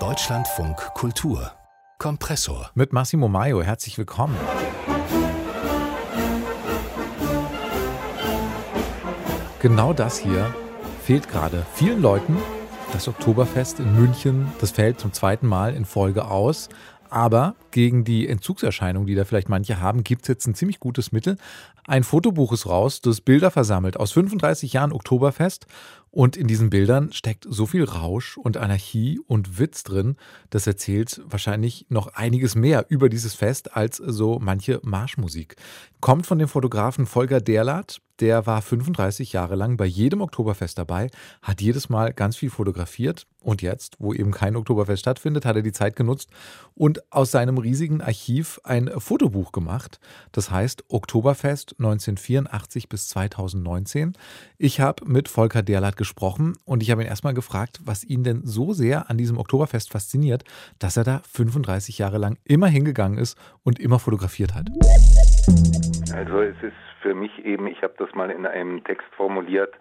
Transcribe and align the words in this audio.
Deutschlandfunk 0.00 0.76
Kultur 0.94 1.52
Kompressor. 1.98 2.72
Mit 2.74 2.92
Massimo 2.92 3.28
Maio, 3.28 3.62
herzlich 3.62 3.96
willkommen. 3.98 4.36
Genau 9.60 9.92
das 9.92 10.18
hier 10.18 10.52
fehlt 11.04 11.28
gerade 11.28 11.64
vielen 11.74 12.02
Leuten. 12.02 12.36
Das 12.92 13.06
Oktoberfest 13.06 13.78
in 13.78 13.94
München, 13.94 14.50
das 14.60 14.72
fällt 14.72 14.98
zum 14.98 15.12
zweiten 15.12 15.46
Mal 15.46 15.72
in 15.76 15.84
Folge 15.84 16.24
aus. 16.24 16.70
Aber 17.10 17.54
gegen 17.70 18.02
die 18.02 18.28
Entzugserscheinung, 18.28 19.06
die 19.06 19.14
da 19.14 19.24
vielleicht 19.24 19.48
manche 19.48 19.80
haben, 19.80 20.02
gibt 20.02 20.22
es 20.22 20.28
jetzt 20.28 20.48
ein 20.48 20.56
ziemlich 20.56 20.80
gutes 20.80 21.12
Mittel. 21.12 21.36
Ein 21.86 22.02
Fotobuch 22.02 22.52
ist 22.52 22.66
raus, 22.66 23.02
das 23.02 23.20
Bilder 23.20 23.52
versammelt 23.52 23.96
aus 23.98 24.10
35 24.10 24.72
Jahren 24.72 24.90
Oktoberfest. 24.90 25.66
Und 26.14 26.36
in 26.36 26.46
diesen 26.46 26.70
Bildern 26.70 27.10
steckt 27.10 27.44
so 27.50 27.66
viel 27.66 27.82
Rausch 27.82 28.38
und 28.38 28.56
Anarchie 28.56 29.18
und 29.26 29.58
Witz 29.58 29.82
drin, 29.82 30.14
das 30.48 30.64
erzählt 30.64 31.20
wahrscheinlich 31.26 31.86
noch 31.88 32.06
einiges 32.14 32.54
mehr 32.54 32.86
über 32.88 33.08
dieses 33.08 33.34
Fest 33.34 33.76
als 33.76 33.96
so 33.96 34.38
manche 34.40 34.78
Marschmusik. 34.84 35.56
Kommt 35.98 36.24
von 36.28 36.38
dem 36.38 36.46
Fotografen 36.46 37.06
Volker 37.06 37.40
Derlath, 37.40 38.00
der 38.20 38.46
war 38.46 38.62
35 38.62 39.32
Jahre 39.32 39.56
lang 39.56 39.76
bei 39.76 39.86
jedem 39.86 40.20
Oktoberfest 40.20 40.78
dabei, 40.78 41.10
hat 41.42 41.60
jedes 41.60 41.88
Mal 41.88 42.12
ganz 42.12 42.36
viel 42.36 42.50
fotografiert 42.50 43.26
und 43.40 43.60
jetzt, 43.60 43.96
wo 43.98 44.14
eben 44.14 44.30
kein 44.30 44.54
Oktoberfest 44.54 45.00
stattfindet, 45.00 45.44
hat 45.44 45.56
er 45.56 45.62
die 45.62 45.72
Zeit 45.72 45.96
genutzt 45.96 46.30
und 46.74 47.12
aus 47.12 47.32
seinem 47.32 47.58
riesigen 47.58 48.00
Archiv 48.00 48.60
ein 48.62 48.88
Fotobuch 48.98 49.50
gemacht. 49.50 49.98
Das 50.30 50.50
heißt 50.50 50.84
Oktoberfest 50.88 51.74
1984 51.78 52.88
bis 52.88 53.08
2019. 53.08 54.12
Ich 54.58 54.80
habe 54.80 55.04
mit 55.06 55.28
Volker 55.28 55.62
Derlath 55.62 55.96
gesprochen 56.04 56.52
und 56.66 56.82
ich 56.82 56.90
habe 56.90 57.02
ihn 57.02 57.08
erstmal 57.08 57.32
gefragt, 57.32 57.80
was 57.86 58.04
ihn 58.04 58.24
denn 58.24 58.42
so 58.44 58.74
sehr 58.74 59.08
an 59.08 59.16
diesem 59.16 59.38
Oktoberfest 59.38 59.90
fasziniert, 59.90 60.44
dass 60.78 60.98
er 60.98 61.04
da 61.04 61.22
35 61.32 61.96
Jahre 61.96 62.18
lang 62.18 62.36
immer 62.44 62.66
hingegangen 62.66 63.16
ist 63.16 63.38
und 63.64 63.80
immer 63.80 63.98
fotografiert 63.98 64.54
hat. 64.54 64.66
Also 66.14 66.42
es 66.42 66.56
ist 66.62 66.82
für 67.00 67.14
mich 67.14 67.32
eben, 67.42 67.66
ich 67.68 67.82
habe 67.82 67.94
das 67.96 68.14
mal 68.14 68.30
in 68.30 68.44
einem 68.44 68.84
Text 68.84 69.06
formuliert, 69.16 69.72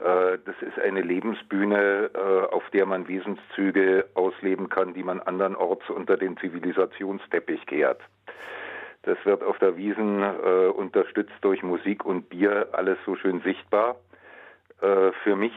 äh, 0.00 0.38
das 0.44 0.56
ist 0.60 0.76
eine 0.80 1.02
Lebensbühne, 1.02 2.10
äh, 2.12 2.52
auf 2.52 2.64
der 2.72 2.84
man 2.86 3.06
Wesenszüge 3.06 4.06
ausleben 4.14 4.68
kann, 4.68 4.92
die 4.92 5.04
man 5.04 5.20
andernorts 5.20 5.88
unter 5.88 6.16
den 6.16 6.36
Zivilisationsteppich 6.38 7.64
kehrt. 7.66 8.00
Das 9.02 9.18
wird 9.24 9.44
auf 9.44 9.58
der 9.58 9.76
Wiesen 9.76 10.20
äh, 10.20 10.66
unterstützt 10.66 11.38
durch 11.42 11.62
Musik 11.62 12.04
und 12.04 12.28
Bier, 12.28 12.70
alles 12.72 12.98
so 13.06 13.14
schön 13.14 13.40
sichtbar. 13.42 13.94
Äh, 14.80 15.12
für 15.22 15.36
mich, 15.36 15.52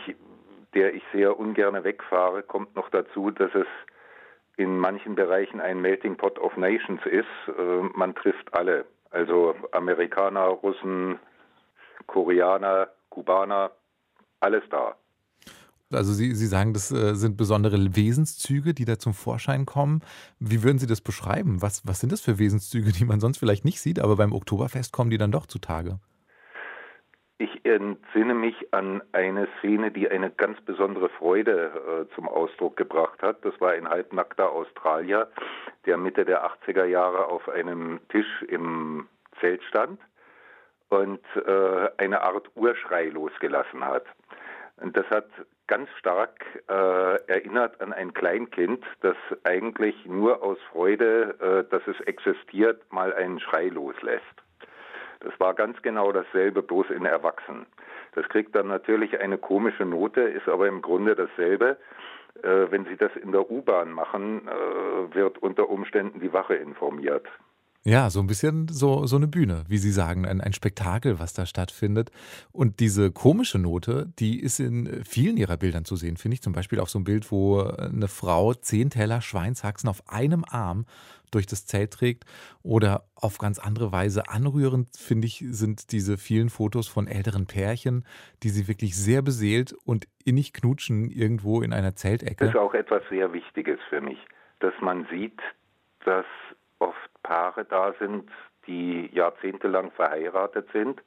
der 0.74 0.94
ich 0.94 1.04
sehr 1.14 1.40
ungern 1.40 1.84
wegfahre, 1.84 2.44
kommt 2.44 2.76
noch 2.76 2.90
dazu, 2.90 3.32
dass 3.32 3.54
es 3.54 3.68
in 4.58 4.78
manchen 4.78 5.16
Bereichen 5.16 5.62
ein 5.62 5.82
Melting 5.82 6.18
Pot 6.18 6.40
of 6.40 6.58
Nations 6.58 7.02
ist. 7.06 7.26
Äh, 7.48 7.82
man 7.94 8.16
trifft 8.16 8.54
alle. 8.54 8.86
Also 9.12 9.56
Amerikaner, 9.72 10.48
Russen, 10.48 11.20
Koreaner, 12.08 12.90
Kubaner, 13.10 13.72
alles 14.40 14.64
da. 14.70 14.96
Also 15.92 16.12
Sie, 16.12 16.36
Sie 16.36 16.48
sagen, 16.48 16.74
das 16.74 16.92
äh, 16.92 17.16
sind 17.16 17.38
besondere 17.38 17.96
Wesenszüge, 17.96 18.74
die 18.74 18.84
da 18.84 19.00
zum 19.00 19.14
Vorschein 19.14 19.66
kommen. 19.66 20.02
Wie 20.40 20.62
würden 20.64 20.80
Sie 20.80 20.88
das 20.88 21.00
beschreiben? 21.00 21.62
Was, 21.62 21.88
was 21.88 22.02
sind 22.02 22.12
das 22.12 22.20
für 22.20 22.40
Wesenszüge, 22.40 22.92
die 22.92 23.06
man 23.06 23.22
sonst 23.22 23.38
vielleicht 23.38 23.64
nicht 23.64 23.80
sieht, 23.80 24.00
aber 24.00 24.18
beim 24.18 24.34
Oktoberfest 24.34 24.92
kommen 24.92 25.10
die 25.10 25.18
dann 25.18 25.32
doch 25.32 25.46
zutage? 25.46 26.00
Ich 27.40 27.66
entsinne 27.66 28.34
mich 28.34 28.74
an 28.74 29.04
eine 29.12 29.48
Szene, 29.60 29.92
die 29.92 30.10
eine 30.10 30.32
ganz 30.32 30.60
besondere 30.62 31.10
Freude 31.10 32.08
äh, 32.10 32.16
zum 32.16 32.28
Ausdruck 32.28 32.78
gebracht 32.78 33.22
hat. 33.22 33.46
Das 33.46 33.60
war 33.62 33.74
ein 33.74 33.88
halbnackter 33.88 34.52
Australier, 34.52 35.30
der 35.86 35.98
Mitte 35.98 36.26
der 36.26 36.44
80er 36.44 36.86
Jahre 36.86 37.28
auf 37.28 37.48
einem 37.48 38.00
Tisch 38.10 38.42
im 38.48 39.08
Zelt 39.40 39.62
stand 39.66 40.00
und 40.90 41.22
äh, 41.36 41.90
eine 41.98 42.24
Art 42.24 42.50
Urschrei 42.56 43.06
losgelassen 43.10 43.86
hat. 43.86 44.06
Und 44.78 44.98
das 44.98 45.06
hat 45.12 45.28
ganz 45.68 45.90
stark 46.00 46.44
äh, 46.70 47.22
erinnert 47.28 47.80
an 47.82 47.94
ein 47.94 48.16
Kleinkind, 48.16 48.84
das 49.02 49.18
eigentlich 49.44 50.06
nur 50.06 50.42
aus 50.42 50.58
Freude, 50.72 51.36
äh, 51.40 51.70
dass 51.70 51.86
es 51.88 52.00
existiert, 52.08 52.82
mal 52.92 53.14
einen 53.14 53.40
Schrei 53.40 53.68
loslässt. 53.68 54.24
Das 55.20 55.40
war 55.40 55.54
ganz 55.54 55.82
genau 55.82 56.12
dasselbe, 56.12 56.62
bloß 56.62 56.90
in 56.92 57.06
Erwachsenen. 57.06 57.66
Das 58.14 58.28
kriegt 58.30 58.56
dann 58.56 58.68
natürlich 58.68 59.20
eine 59.20 59.38
komische 59.38 59.86
Note, 59.86 60.22
ist 60.22 60.48
aber 60.48 60.68
im 60.68 60.82
Grunde 60.82 61.16
dasselbe. 61.16 61.78
Äh, 62.44 62.72
wenn 62.72 62.86
Sie 62.86 62.98
das 62.98 63.16
in 63.16 63.32
der 63.32 63.50
U-Bahn 63.50 63.92
machen, 63.92 64.48
äh, 64.48 65.16
wird 65.16 65.38
unter 65.40 65.70
Umständen 65.70 66.20
die 66.20 66.34
Wache 66.34 66.56
informiert. 66.56 67.26
Ja, 67.88 68.10
so 68.10 68.20
ein 68.20 68.28
bisschen 68.28 68.68
so, 68.68 69.06
so 69.06 69.16
eine 69.16 69.28
Bühne, 69.28 69.64
wie 69.70 69.78
Sie 69.78 69.92
sagen, 69.92 70.26
ein, 70.26 70.42
ein 70.42 70.52
Spektakel, 70.52 71.20
was 71.20 71.34
da 71.34 71.46
stattfindet. 71.46 72.12
Und 72.52 72.82
diese 72.82 73.14
komische 73.14 73.60
Note, 73.60 74.12
die 74.20 74.42
ist 74.42 74.60
in 74.60 75.06
vielen 75.06 75.38
Ihrer 75.38 75.56
Bildern 75.56 75.86
zu 75.86 75.96
sehen, 75.96 76.18
finde 76.18 76.36
ich. 76.36 76.42
Zum 76.42 76.52
Beispiel 76.52 76.82
auf 76.82 76.90
so 76.90 76.98
einem 76.98 77.06
Bild, 77.06 77.32
wo 77.32 77.62
eine 77.62 78.10
Frau 78.10 78.54
zehn 78.54 78.90
Teller 78.90 79.22
Schweinshaxen 79.22 79.90
auf 79.90 80.04
einem 80.10 80.44
Arm 80.50 80.86
durch 81.32 81.46
das 81.46 81.66
Zelt 81.66 81.92
trägt. 81.94 82.26
Oder 82.62 83.06
auf 83.16 83.38
ganz 83.38 83.58
andere 83.58 83.94
Weise 83.94 84.28
anrührend, 84.28 84.90
finde 84.98 85.28
ich, 85.28 85.46
sind 85.48 85.94
diese 85.94 86.18
vielen 86.18 86.50
Fotos 86.50 86.90
von 86.90 87.08
älteren 87.08 87.48
Pärchen, 87.48 88.04
die 88.44 88.50
sie 88.50 88.68
wirklich 88.68 88.98
sehr 88.98 89.22
beseelt 89.22 89.74
und 89.86 90.10
innig 90.26 90.52
knutschen 90.52 91.10
irgendwo 91.10 91.62
in 91.62 91.72
einer 91.72 91.96
Zeltecke. 91.96 92.48
Das 92.48 92.54
ist 92.54 92.60
auch 92.60 92.74
etwas 92.74 93.04
sehr 93.10 93.32
Wichtiges 93.32 93.80
für 93.88 94.02
mich, 94.02 94.20
dass 94.60 94.74
man 94.82 95.08
sieht, 95.10 95.40
dass 96.04 96.26
Paare 97.28 97.66
da 97.66 97.94
sind, 98.00 98.30
die 98.68 99.10
jahrzehntelang 99.14 99.92
verheiratet 99.92 100.68
sind, 100.72 101.02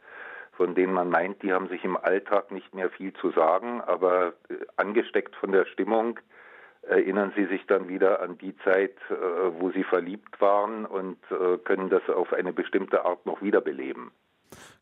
von 0.53 0.75
denen 0.75 0.93
man 0.93 1.09
meint, 1.09 1.43
die 1.43 1.53
haben 1.53 1.69
sich 1.69 1.83
im 1.83 1.97
Alltag 1.97 2.51
nicht 2.51 2.75
mehr 2.75 2.91
viel 2.91 3.15
zu 3.15 3.31
sagen, 3.31 3.81
aber 3.81 4.35
äh, 4.51 4.57
angesteckt 4.77 5.35
von 5.37 5.53
der 5.53 5.65
Stimmung 5.65 6.21
erinnern 6.83 7.33
sie 7.35 7.47
sich 7.47 7.67
dann 7.67 7.89
wieder 7.89 8.21
an 8.21 8.37
die 8.39 8.55
Zeit, 8.59 8.97
äh, 9.11 9.15
wo 9.59 9.71
sie 9.71 9.85
verliebt 9.85 10.41
waren 10.41 10.85
und 10.85 11.19
äh, 11.31 11.57
können 11.59 11.89
das 11.89 12.03
auf 12.09 12.33
eine 12.35 12.53
bestimmte 12.53 13.05
Art 13.05 13.25
noch 13.25 13.41
wiederbeleben. 13.41 14.11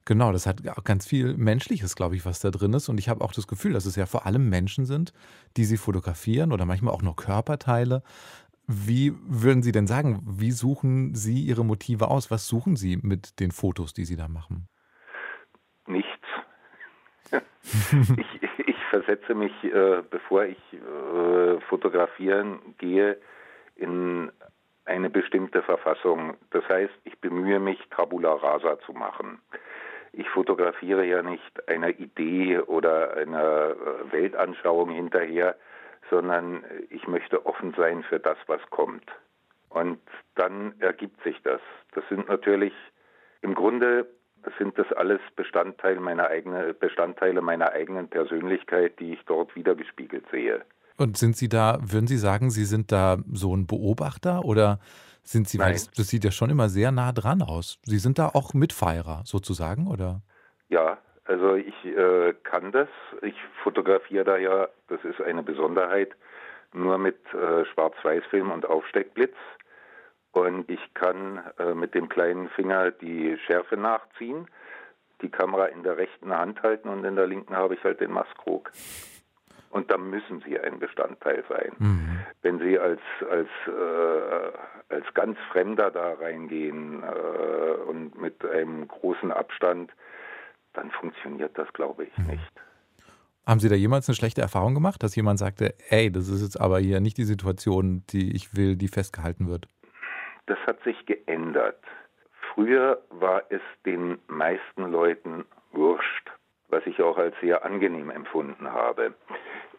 Genau, 0.04 0.32
das 0.32 0.46
hat 0.46 0.66
auch 0.68 0.84
ganz 0.84 1.06
viel 1.06 1.36
Menschliches, 1.36 1.94
glaube 1.94 2.16
ich, 2.16 2.24
was 2.24 2.40
da 2.40 2.50
drin 2.50 2.72
ist. 2.72 2.88
Und 2.88 2.98
ich 2.98 3.08
habe 3.10 3.22
auch 3.22 3.32
das 3.32 3.46
Gefühl, 3.46 3.74
dass 3.74 3.84
es 3.84 3.94
ja 3.94 4.06
vor 4.06 4.24
allem 4.24 4.48
Menschen 4.48 4.86
sind, 4.86 5.12
die 5.56 5.64
sie 5.64 5.76
fotografieren 5.76 6.52
oder 6.52 6.64
manchmal 6.64 6.94
auch 6.94 7.02
nur 7.02 7.14
Körperteile. 7.14 8.02
Wie 8.70 9.14
würden 9.26 9.62
Sie 9.62 9.72
denn 9.72 9.86
sagen, 9.86 10.20
wie 10.26 10.50
suchen 10.50 11.14
Sie 11.14 11.40
Ihre 11.40 11.64
Motive 11.64 12.08
aus? 12.08 12.30
Was 12.30 12.46
suchen 12.46 12.76
Sie 12.76 12.98
mit 13.02 13.40
den 13.40 13.50
Fotos, 13.50 13.94
die 13.94 14.04
Sie 14.04 14.16
da 14.16 14.28
machen? 14.28 14.68
Nichts. 15.86 16.12
ich, 17.32 18.42
ich, 18.66 18.76
versetze 18.90 19.34
mich, 19.34 19.52
äh, 19.64 20.02
bevor 20.10 20.44
ich 20.44 20.58
äh, 20.74 21.60
fotografieren 21.62 22.58
gehe, 22.76 23.18
in 23.74 24.30
eine 24.84 25.08
bestimmte 25.08 25.62
Verfassung. 25.62 26.36
Das 26.50 26.68
heißt, 26.68 26.92
ich 27.04 27.18
bemühe 27.20 27.60
mich, 27.60 27.78
Tabula 27.90 28.34
rasa 28.34 28.78
zu 28.80 28.92
machen. 28.92 29.40
Ich 30.12 30.28
fotografiere 30.28 31.06
ja 31.06 31.22
nicht 31.22 31.68
einer 31.68 31.88
Idee 31.88 32.58
oder 32.58 33.16
einer 33.16 33.70
äh, 33.70 34.12
Weltanschauung 34.12 34.90
hinterher, 34.90 35.56
sondern 36.10 36.64
ich 36.90 37.06
möchte 37.06 37.46
offen 37.46 37.74
sein 37.76 38.02
für 38.02 38.20
das, 38.20 38.38
was 38.46 38.60
kommt. 38.70 39.10
Und 39.68 40.00
dann 40.34 40.74
ergibt 40.80 41.22
sich 41.22 41.36
das. 41.42 41.60
Das 41.92 42.04
sind 42.08 42.28
natürlich 42.28 42.72
im 43.42 43.54
Grunde 43.54 44.06
sind 44.58 44.78
das 44.78 44.90
alles 44.92 45.20
Bestandteil 45.36 46.00
meiner 46.00 46.28
eigene, 46.28 46.72
Bestandteile 46.74 47.42
meiner 47.42 47.72
eigenen 47.72 48.08
Persönlichkeit, 48.08 48.98
die 49.00 49.14
ich 49.14 49.20
dort 49.26 49.54
wiedergespiegelt 49.56 50.24
sehe. 50.30 50.62
Und 50.96 51.16
sind 51.16 51.36
Sie 51.36 51.48
da, 51.48 51.78
würden 51.80 52.06
Sie 52.06 52.16
sagen, 52.16 52.50
Sie 52.50 52.64
sind 52.64 52.90
da 52.90 53.18
so 53.32 53.54
ein 53.54 53.66
Beobachter 53.66 54.44
oder 54.44 54.80
sind 55.22 55.48
Sie, 55.48 55.58
Nein. 55.58 55.66
weil 55.66 55.72
das, 55.74 55.90
das 55.90 56.08
sieht 56.08 56.24
ja 56.24 56.30
schon 56.30 56.50
immer 56.50 56.68
sehr 56.68 56.90
nah 56.90 57.12
dran 57.12 57.42
aus. 57.42 57.78
Sie 57.82 57.98
sind 57.98 58.18
da 58.18 58.28
auch 58.28 58.54
Mitfeierer 58.54 59.22
sozusagen, 59.24 59.86
oder? 59.86 60.22
Ja, 60.68 60.98
also 61.28 61.56
ich 61.56 61.84
äh, 61.84 62.32
kann 62.42 62.72
das. 62.72 62.88
Ich 63.20 63.36
fotografiere 63.62 64.24
da 64.24 64.38
ja, 64.38 64.68
das 64.88 65.04
ist 65.04 65.20
eine 65.20 65.42
Besonderheit, 65.42 66.16
nur 66.72 66.96
mit 66.96 67.18
äh, 67.34 67.66
Schwarz-Weiß-Film 67.66 68.50
und 68.50 68.64
Aufsteckblitz. 68.64 69.36
Und 70.32 70.70
ich 70.70 70.80
kann 70.94 71.42
äh, 71.58 71.74
mit 71.74 71.94
dem 71.94 72.08
kleinen 72.08 72.48
Finger 72.50 72.90
die 72.90 73.36
Schärfe 73.46 73.76
nachziehen, 73.76 74.48
die 75.20 75.28
Kamera 75.28 75.66
in 75.66 75.82
der 75.82 75.98
rechten 75.98 76.32
Hand 76.32 76.62
halten 76.62 76.88
und 76.88 77.04
in 77.04 77.16
der 77.16 77.26
linken 77.26 77.56
habe 77.56 77.74
ich 77.74 77.84
halt 77.84 78.00
den 78.00 78.12
Maskrug. 78.12 78.70
Und 79.70 79.90
da 79.90 79.98
müssen 79.98 80.42
sie 80.46 80.58
ein 80.58 80.78
Bestandteil 80.78 81.44
sein. 81.48 81.72
Mhm. 81.78 82.20
Wenn 82.40 82.58
sie 82.58 82.78
als, 82.78 83.00
als, 83.30 83.48
äh, 83.66 84.94
als 84.94 85.04
ganz 85.12 85.38
Fremder 85.52 85.90
da 85.90 86.14
reingehen 86.14 87.02
äh, 87.02 87.82
und 87.82 88.18
mit 88.18 88.42
einem 88.46 88.88
großen 88.88 89.30
Abstand, 89.30 89.92
dann 90.78 90.90
funktioniert 90.92 91.58
das, 91.58 91.72
glaube 91.72 92.04
ich, 92.04 92.18
mhm. 92.18 92.26
nicht. 92.26 92.52
Haben 93.46 93.60
Sie 93.60 93.68
da 93.68 93.74
jemals 93.74 94.08
eine 94.08 94.14
schlechte 94.14 94.42
Erfahrung 94.42 94.74
gemacht, 94.74 95.02
dass 95.02 95.16
jemand 95.16 95.38
sagte, 95.38 95.74
ey, 95.88 96.12
das 96.12 96.28
ist 96.28 96.42
jetzt 96.42 96.60
aber 96.60 96.78
hier 96.78 97.00
nicht 97.00 97.16
die 97.16 97.24
Situation, 97.24 98.04
die 98.10 98.34
ich 98.36 98.56
will, 98.56 98.76
die 98.76 98.88
festgehalten 98.88 99.48
wird? 99.48 99.66
Das 100.46 100.58
hat 100.66 100.82
sich 100.84 101.06
geändert. 101.06 101.82
Früher 102.54 103.00
war 103.10 103.42
es 103.48 103.62
den 103.86 104.18
meisten 104.28 104.90
Leuten 104.90 105.44
wurscht, 105.72 106.30
was 106.68 106.86
ich 106.86 107.00
auch 107.02 107.16
als 107.16 107.34
sehr 107.40 107.64
angenehm 107.64 108.10
empfunden 108.10 108.70
habe. 108.70 109.14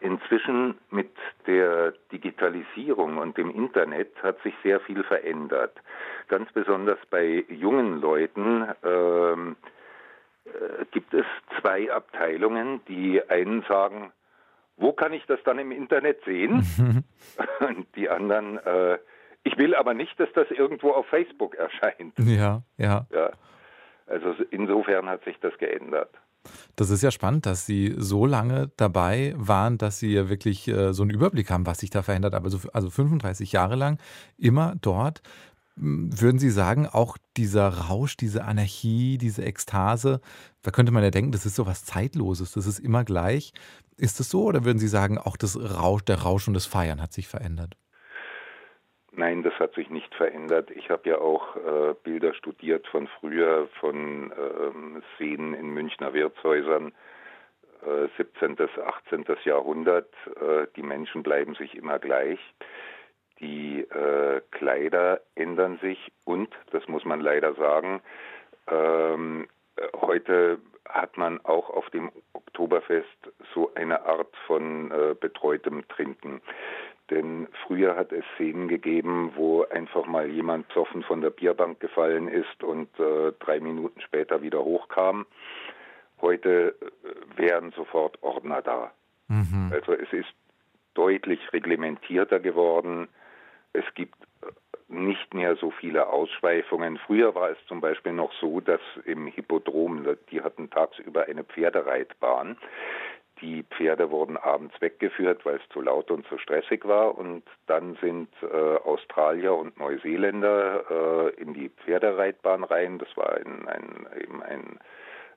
Inzwischen 0.00 0.76
mit 0.90 1.12
der 1.46 1.92
Digitalisierung 2.10 3.18
und 3.18 3.36
dem 3.36 3.50
Internet 3.50 4.10
hat 4.22 4.42
sich 4.42 4.54
sehr 4.62 4.80
viel 4.80 5.04
verändert. 5.04 5.80
Ganz 6.28 6.50
besonders 6.52 6.98
bei 7.10 7.44
jungen 7.48 8.00
Leuten 8.00 8.66
ähm, 8.82 9.56
äh, 10.44 10.84
gibt 10.90 11.14
es 11.14 11.26
zwei 11.60 11.92
Abteilungen. 11.92 12.80
Die 12.88 13.22
einen 13.28 13.62
sagen, 13.68 14.12
wo 14.76 14.92
kann 14.92 15.12
ich 15.12 15.24
das 15.26 15.40
dann 15.44 15.58
im 15.58 15.72
Internet 15.72 16.24
sehen? 16.24 16.64
und 17.60 17.86
die 17.96 18.08
anderen, 18.08 18.58
äh, 18.58 18.98
ich 19.44 19.56
will 19.58 19.74
aber 19.74 19.94
nicht, 19.94 20.18
dass 20.18 20.32
das 20.34 20.50
irgendwo 20.50 20.90
auf 20.90 21.06
Facebook 21.06 21.54
erscheint. 21.54 22.18
Ja, 22.18 22.62
ja. 22.76 23.06
ja. 23.12 23.30
Also 24.06 24.34
insofern 24.50 25.08
hat 25.08 25.24
sich 25.24 25.38
das 25.40 25.56
geändert. 25.58 26.10
Das 26.74 26.90
ist 26.90 27.02
ja 27.02 27.10
spannend, 27.10 27.46
dass 27.46 27.66
Sie 27.66 27.94
so 27.96 28.24
lange 28.24 28.70
dabei 28.76 29.34
waren, 29.36 29.76
dass 29.76 29.98
Sie 29.98 30.14
ja 30.14 30.30
wirklich 30.30 30.68
äh, 30.68 30.92
so 30.92 31.02
einen 31.02 31.10
Überblick 31.10 31.50
haben, 31.50 31.66
was 31.66 31.78
sich 31.78 31.90
da 31.90 32.02
verändert. 32.02 32.34
Aber 32.34 32.48
so, 32.48 32.58
also 32.72 32.88
35 32.88 33.52
Jahre 33.52 33.76
lang 33.76 33.98
immer 34.38 34.74
dort. 34.80 35.22
Würden 35.82 36.38
Sie 36.38 36.50
sagen, 36.50 36.86
auch 36.86 37.16
dieser 37.38 37.68
Rausch, 37.68 38.16
diese 38.16 38.44
Anarchie, 38.44 39.16
diese 39.16 39.44
Ekstase, 39.44 40.20
da 40.62 40.70
könnte 40.70 40.92
man 40.92 41.02
ja 41.02 41.10
denken, 41.10 41.32
das 41.32 41.46
ist 41.46 41.56
so 41.56 41.66
was 41.66 41.86
Zeitloses, 41.86 42.52
das 42.52 42.66
ist 42.66 42.78
immer 42.80 43.02
gleich. 43.02 43.52
Ist 43.96 44.20
das 44.20 44.28
so 44.28 44.44
oder 44.44 44.64
würden 44.64 44.78
Sie 44.78 44.88
sagen, 44.88 45.16
auch 45.16 45.38
das 45.38 45.58
Rausch, 45.58 46.02
der 46.02 46.22
Rausch 46.22 46.48
und 46.48 46.54
das 46.54 46.66
Feiern 46.66 47.00
hat 47.00 47.12
sich 47.12 47.28
verändert? 47.28 47.76
Nein, 49.12 49.42
das 49.42 49.54
hat 49.58 49.74
sich 49.74 49.90
nicht 49.90 50.14
verändert. 50.14 50.70
Ich 50.70 50.90
habe 50.90 51.08
ja 51.08 51.18
auch 51.18 51.56
äh, 51.56 51.94
Bilder 52.04 52.34
studiert 52.34 52.86
von 52.86 53.08
früher, 53.18 53.68
von 53.80 54.32
ähm, 54.38 55.02
Szenen 55.14 55.54
in 55.54 55.70
Münchner 55.70 56.12
Wirtshäusern, 56.12 56.92
äh, 57.82 58.08
17., 58.16 58.56
18. 58.60 59.24
Jahrhundert. 59.44 60.12
Äh, 60.26 60.66
die 60.76 60.82
Menschen 60.82 61.22
bleiben 61.22 61.54
sich 61.54 61.74
immer 61.74 61.98
gleich. 61.98 62.38
Die 63.40 63.80
äh, 63.80 64.40
Kleider 64.50 65.20
ändern 65.34 65.78
sich 65.80 66.12
und, 66.24 66.50
das 66.72 66.86
muss 66.88 67.04
man 67.04 67.20
leider 67.20 67.54
sagen, 67.54 68.02
ähm, 68.66 69.48
heute 70.00 70.58
hat 70.86 71.16
man 71.16 71.42
auch 71.44 71.70
auf 71.70 71.88
dem 71.90 72.10
Oktoberfest 72.32 73.06
so 73.54 73.72
eine 73.74 74.04
Art 74.04 74.34
von 74.46 74.90
äh, 74.90 75.14
betreutem 75.18 75.86
Trinken. 75.88 76.40
Denn 77.10 77.48
früher 77.66 77.96
hat 77.96 78.12
es 78.12 78.24
Szenen 78.34 78.68
gegeben, 78.68 79.32
wo 79.34 79.64
einfach 79.64 80.06
mal 80.06 80.28
jemand 80.28 80.70
zoffen 80.72 81.02
von 81.02 81.20
der 81.20 81.30
Bierbank 81.30 81.80
gefallen 81.80 82.28
ist 82.28 82.62
und 82.62 82.88
äh, 83.00 83.32
drei 83.40 83.58
Minuten 83.60 84.00
später 84.00 84.42
wieder 84.42 84.62
hochkam. 84.62 85.26
Heute 86.20 86.74
äh, 86.80 87.38
wären 87.38 87.72
sofort 87.72 88.22
Ordner 88.22 88.62
da. 88.62 88.92
Mhm. 89.28 89.70
Also 89.72 89.92
es 89.92 90.12
ist 90.12 90.28
deutlich 90.94 91.40
reglementierter 91.52 92.38
geworden. 92.38 93.08
Es 93.72 93.84
gibt 93.94 94.16
äh, 94.42 94.46
nicht 94.88 95.34
mehr 95.34 95.56
so 95.56 95.70
viele 95.70 96.08
Ausschweifungen. 96.08 96.98
Früher 97.06 97.34
war 97.34 97.50
es 97.50 97.58
zum 97.66 97.80
Beispiel 97.80 98.12
noch 98.12 98.32
so, 98.40 98.60
dass 98.60 98.80
im 99.04 99.26
Hippodrom, 99.26 100.16
die 100.30 100.40
hatten 100.40 100.70
tagsüber 100.70 101.26
eine 101.26 101.44
Pferdereitbahn. 101.44 102.56
Die 103.40 103.62
Pferde 103.62 104.10
wurden 104.10 104.36
abends 104.36 104.78
weggeführt, 104.80 105.46
weil 105.46 105.56
es 105.56 105.68
zu 105.70 105.80
laut 105.80 106.10
und 106.10 106.26
zu 106.26 106.36
stressig 106.36 106.86
war. 106.86 107.16
Und 107.16 107.42
dann 107.66 107.96
sind 108.02 108.28
äh, 108.42 108.46
Australier 108.46 109.54
und 109.54 109.78
Neuseeländer 109.78 110.84
äh, 110.90 111.40
in 111.40 111.54
die 111.54 111.70
Pferdereitbahn 111.70 112.64
rein. 112.64 112.98
Das 112.98 113.16
war 113.16 113.32
ein, 113.34 113.66
ein, 113.66 114.06
eben 114.20 114.42
ein 114.42 114.78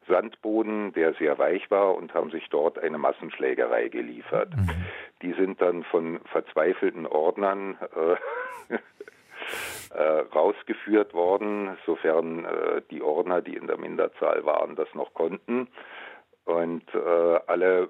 Sandboden, 0.08 0.94
der 0.94 1.14
sehr 1.14 1.38
weich 1.38 1.70
war 1.72 1.96
und 1.96 2.14
haben 2.14 2.32
sich 2.32 2.48
dort 2.50 2.80
eine 2.80 2.98
Massenschlägerei 2.98 3.90
geliefert. 3.90 4.56
Mhm. 4.56 4.70
Die 5.22 5.34
sind 5.34 5.62
dann 5.62 5.84
von 5.84 6.20
verzweifelten 6.32 7.06
Ordnern 7.06 7.78
äh, 7.96 8.76
äh, 9.96 10.20
rausgeführt 10.34 11.14
worden, 11.14 11.78
sofern 11.86 12.46
äh, 12.46 12.82
die 12.92 13.02
Ordner, 13.02 13.42
die 13.42 13.56
in 13.56 13.68
der 13.68 13.78
Minderzahl 13.78 14.46
waren, 14.46 14.76
das 14.76 14.94
noch 14.94 15.14
konnten. 15.14 15.68
Und 16.46 16.84
äh, 16.94 17.40
alle 17.48 17.84
äh, 17.84 17.88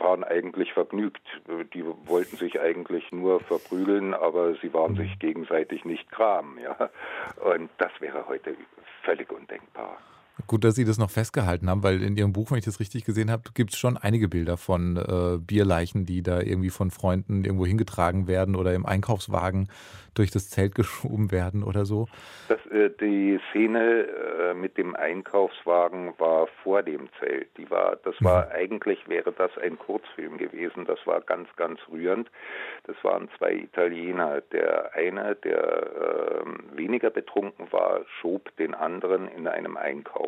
waren 0.00 0.22
eigentlich 0.22 0.72
vergnügt. 0.74 1.22
Die 1.72 1.82
wollten 2.06 2.36
sich 2.36 2.60
eigentlich 2.60 3.10
nur 3.10 3.40
verprügeln, 3.40 4.12
aber 4.12 4.54
sie 4.56 4.74
waren 4.74 4.96
sich 4.96 5.18
gegenseitig 5.18 5.86
nicht 5.86 6.10
kram. 6.10 6.58
Ja? 6.58 6.90
Und 7.42 7.70
das 7.78 7.92
wäre 8.00 8.28
heute 8.28 8.54
völlig 9.02 9.32
undenkbar. 9.32 9.96
Gut, 10.46 10.64
dass 10.64 10.74
Sie 10.74 10.84
das 10.84 10.98
noch 10.98 11.10
festgehalten 11.10 11.70
haben, 11.70 11.82
weil 11.82 12.02
in 12.02 12.16
Ihrem 12.16 12.32
Buch, 12.34 12.50
wenn 12.50 12.58
ich 12.58 12.64
das 12.64 12.78
richtig 12.78 13.04
gesehen 13.04 13.30
habe, 13.30 13.44
gibt 13.54 13.72
es 13.72 13.78
schon 13.78 13.96
einige 13.96 14.28
Bilder 14.28 14.58
von 14.58 14.96
äh, 14.96 15.38
Bierleichen, 15.38 16.04
die 16.04 16.22
da 16.22 16.40
irgendwie 16.40 16.68
von 16.68 16.90
Freunden 16.90 17.44
irgendwo 17.44 17.64
hingetragen 17.64 18.28
werden 18.28 18.54
oder 18.54 18.74
im 18.74 18.84
Einkaufswagen 18.84 19.68
durch 20.14 20.30
das 20.30 20.50
Zelt 20.50 20.74
geschoben 20.74 21.32
werden 21.32 21.62
oder 21.62 21.86
so. 21.86 22.06
Das, 22.48 22.58
äh, 22.66 22.90
die 23.00 23.40
Szene 23.50 24.06
äh, 24.06 24.54
mit 24.54 24.76
dem 24.76 24.94
Einkaufswagen 24.94 26.12
war 26.18 26.48
vor 26.62 26.82
dem 26.82 27.08
Zelt. 27.18 27.48
Die 27.56 27.70
war, 27.70 27.96
das 27.96 28.14
war 28.20 28.46
mhm. 28.46 28.52
eigentlich 28.52 29.08
wäre 29.08 29.32
das 29.32 29.50
ein 29.58 29.78
Kurzfilm 29.78 30.36
gewesen. 30.36 30.84
Das 30.84 30.98
war 31.06 31.22
ganz, 31.22 31.48
ganz 31.56 31.80
rührend. 31.90 32.30
Das 32.84 32.96
waren 33.02 33.28
zwei 33.38 33.54
Italiener. 33.54 34.42
Der 34.52 34.94
eine, 34.94 35.34
der 35.36 35.56
äh, 35.56 36.76
weniger 36.76 37.10
betrunken 37.10 37.72
war, 37.72 38.00
schob 38.20 38.54
den 38.56 38.74
anderen 38.74 39.28
in 39.28 39.48
einem 39.48 39.76
Einkaufswagen. 39.76 40.25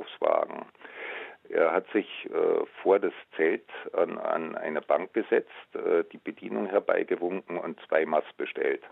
Er 1.50 1.72
hat 1.72 1.90
sich 1.92 2.06
äh, 2.26 2.66
vor 2.82 2.98
das 2.98 3.12
Zelt 3.36 3.64
an, 3.94 4.18
an, 4.18 4.54
eine 4.54 4.82
Bank 4.82 5.14
gesetzt, 5.14 5.48
äh, 5.74 6.04
die 6.12 6.18
Bedienung 6.18 6.66
herbeigewunken 6.66 7.56
und 7.56 7.80
zwei 7.88 8.04
Mass 8.04 8.24
bestellt. 8.36 8.82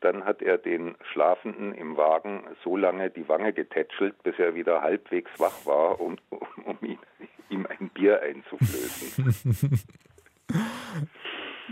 Dann 0.00 0.24
hat 0.24 0.42
er 0.42 0.58
den 0.58 0.96
Schlafenden 1.12 1.72
im 1.74 1.96
Wagen 1.96 2.44
so 2.64 2.76
lange 2.76 3.10
die 3.10 3.28
Wange 3.28 3.52
getätschelt, 3.52 4.20
bis 4.24 4.38
er 4.38 4.54
wieder 4.54 4.82
halbwegs 4.82 5.30
wach 5.38 5.64
war, 5.64 6.00
um, 6.00 6.16
um 6.64 6.78
ihn, 6.82 6.98
ihm 7.50 7.66
ein 7.66 7.88
Bier 7.90 8.20
einzuflößen. 8.20 9.80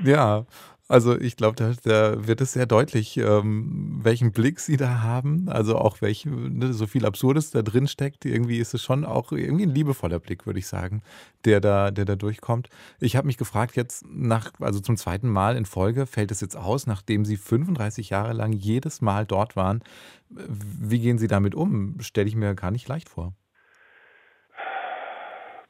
ja, 0.04 0.44
also 0.86 1.18
ich 1.18 1.36
glaube, 1.36 1.56
da, 1.56 1.72
da, 1.82 2.26
wird 2.26 2.42
es 2.42 2.52
sehr 2.52 2.66
deutlich, 2.66 3.16
ähm, 3.16 4.00
welchen 4.02 4.32
Blick 4.32 4.60
Sie 4.60 4.76
da 4.76 5.00
haben. 5.02 5.48
Also 5.48 5.76
auch 5.76 6.02
welche, 6.02 6.28
ne, 6.28 6.74
so 6.74 6.86
viel 6.86 7.06
Absurdes 7.06 7.50
da 7.50 7.62
drin 7.62 7.88
steckt. 7.88 8.26
Irgendwie 8.26 8.58
ist 8.58 8.74
es 8.74 8.82
schon 8.82 9.06
auch 9.06 9.32
irgendwie 9.32 9.64
ein 9.64 9.74
liebevoller 9.74 10.18
Blick, 10.18 10.44
würde 10.44 10.58
ich 10.58 10.66
sagen, 10.66 11.02
der 11.46 11.60
da, 11.60 11.90
der 11.90 12.04
da 12.04 12.16
durchkommt. 12.16 12.68
Ich 13.00 13.16
habe 13.16 13.26
mich 13.26 13.38
gefragt, 13.38 13.76
jetzt 13.76 14.04
nach, 14.10 14.52
also 14.60 14.78
zum 14.78 14.98
zweiten 14.98 15.30
Mal 15.30 15.56
in 15.56 15.64
Folge 15.64 16.04
fällt 16.04 16.30
es 16.30 16.42
jetzt 16.42 16.56
aus, 16.56 16.86
nachdem 16.86 17.24
Sie 17.24 17.38
35 17.38 18.10
Jahre 18.10 18.34
lang 18.34 18.52
jedes 18.52 19.00
Mal 19.00 19.24
dort 19.24 19.56
waren. 19.56 19.82
Wie 20.28 21.00
gehen 21.00 21.16
Sie 21.16 21.28
damit 21.28 21.54
um? 21.54 21.98
Stelle 22.00 22.28
ich 22.28 22.36
mir 22.36 22.54
gar 22.54 22.70
nicht 22.70 22.88
leicht 22.88 23.08
vor. 23.08 23.32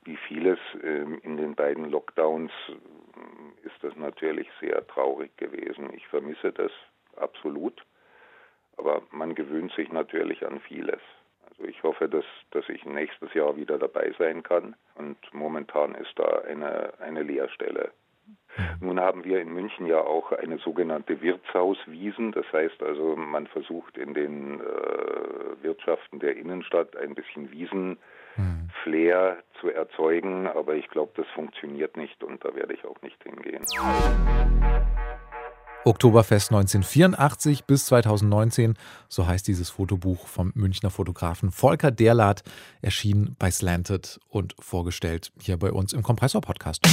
Wie 0.04 0.18
vieles 0.28 0.59
ähm, 0.83 1.21
in 1.23 1.37
den 1.37 1.54
beiden 1.54 1.88
Lockdowns 1.88 2.50
ist 3.64 3.83
das 3.83 3.97
natürlich 3.97 4.49
sehr 4.61 4.87
traurig 4.87 5.37
gewesen. 5.37 5.92
Ich 5.94 6.06
vermisse 6.09 6.52
das 6.52 6.73
absolut, 7.16 7.85
aber 8.76 9.02
man 9.11 9.35
gewöhnt 9.35 9.73
sich 9.73 9.90
natürlich 9.92 10.47
an 10.47 10.61
vieles. 10.61 11.00
Also 11.49 11.64
ich 11.64 11.83
hoffe, 11.83 12.09
dass, 12.09 12.25
dass 12.50 12.68
ich 12.68 12.85
nächstes 12.85 13.33
Jahr 13.35 13.56
wieder 13.56 13.78
dabei 13.78 14.14
sein 14.18 14.42
kann 14.42 14.75
und 14.97 15.16
momentan 15.33 15.94
ist 15.94 16.12
da 16.16 16.42
eine, 16.47 16.92
eine 17.00 17.23
Leerstelle. 17.23 17.92
Nun 18.80 19.00
haben 19.00 19.25
wir 19.25 19.40
in 19.40 19.52
München 19.52 19.87
ja 19.87 20.00
auch 20.00 20.33
eine 20.33 20.59
sogenannte 20.59 21.21
Wirtshauswiesen. 21.21 22.33
Das 22.33 22.47
heißt 22.52 22.83
also, 22.83 23.16
man 23.16 23.47
versucht 23.47 23.99
in 23.99 24.14
den 24.14 24.61
äh, 24.61 25.62
Wirtschaften 25.62 26.21
der 26.21 26.37
Innenstadt 26.37 26.97
ein 26.97 27.14
bisschen 27.14 27.50
Wiesen 27.50 27.99
hm. 28.35 28.69
Flair 28.83 29.38
zu 29.61 29.71
erzeugen, 29.71 30.47
aber 30.47 30.75
ich 30.75 30.88
glaube, 30.88 31.12
das 31.17 31.26
funktioniert 31.35 31.97
nicht 31.97 32.23
und 32.23 32.45
da 32.45 32.55
werde 32.55 32.75
ich 32.75 32.85
auch 32.85 33.00
nicht 33.03 33.23
hingehen. 33.23 33.64
Oktoberfest 35.87 36.50
1984 36.50 37.64
bis 37.64 37.87
2019, 37.87 38.75
so 39.09 39.26
heißt 39.26 39.47
dieses 39.47 39.69
Fotobuch 39.69 40.26
vom 40.26 40.50
Münchner 40.55 40.91
Fotografen 40.91 41.50
Volker 41.50 41.91
Derlath, 41.91 42.43
erschien 42.81 43.37
bei 43.38 43.50
Slanted 43.50 44.19
und 44.31 44.55
vorgestellt 44.59 45.31
hier 45.38 45.59
bei 45.59 45.71
uns 45.71 45.93
im 45.93 46.03
Kompressor-Podcast. 46.03 46.87